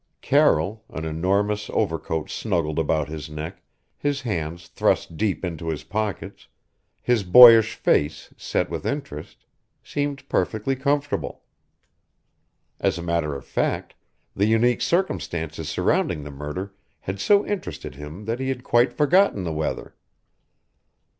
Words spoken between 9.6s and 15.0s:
seemed perfectly comfortable. As a matter of fact, the unique